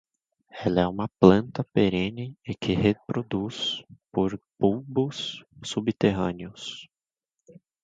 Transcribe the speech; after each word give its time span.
Ela 0.65 0.81
é 0.81 0.87
uma 0.87 1.07
planta 1.19 1.63
perene 1.63 2.35
e 2.43 2.55
que 2.55 2.73
se 2.75 2.81
reproduz 2.81 3.83
por 4.11 4.41
bulbos 4.59 5.45
subterrâneos. 5.63 6.89